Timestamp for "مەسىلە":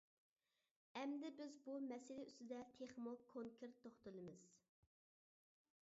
1.91-2.25